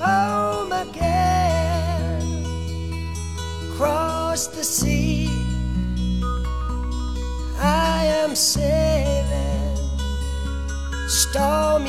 home 0.00 0.72
again, 0.72 2.22
across 3.72 4.46
the 4.46 4.62
sea. 4.62 5.28
I 7.58 8.04
am 8.22 8.36
sailing, 8.36 9.76
star 11.08 11.80